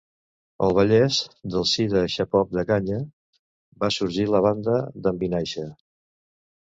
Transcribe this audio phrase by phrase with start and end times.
[0.67, 1.17] Al Vallès,
[1.55, 2.99] del si de Xarop de Canya,
[3.85, 5.67] va sorgir La Banda d'en Vinaixa.